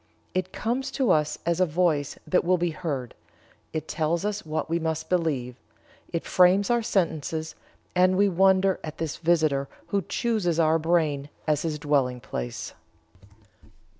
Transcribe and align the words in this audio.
It 0.33 0.51
comes 0.51 0.89
to 0.93 1.11
us 1.11 1.37
as 1.45 1.59
a 1.59 1.65
voice 1.67 2.17
that 2.25 2.43
will 2.43 2.57
be 2.57 2.71
heard; 2.71 3.13
it 3.71 3.87
tells 3.87 4.25
us 4.25 4.43
what 4.43 4.67
we 4.67 4.79
must 4.79 5.09
believe; 5.11 5.57
it 6.11 6.25
frames 6.25 6.71
our 6.71 6.81
sentences 6.81 7.53
and 7.93 8.17
we 8.17 8.27
wonder 8.27 8.79
at 8.83 8.97
this 8.97 9.17
visitor 9.17 9.67
who 9.89 10.01
chooses 10.01 10.59
our 10.59 10.79
brain 10.79 11.29
as 11.45 11.61
his 11.61 11.77
dwelling 11.77 12.19
place." 12.19 12.73